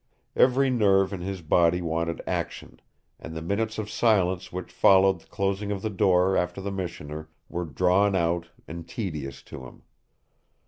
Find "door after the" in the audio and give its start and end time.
5.91-6.71